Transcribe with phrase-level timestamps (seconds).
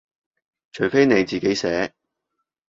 [0.71, 1.93] 除非你自己寫